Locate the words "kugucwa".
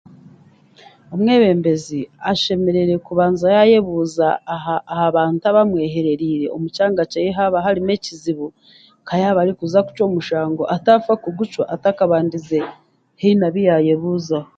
11.23-11.63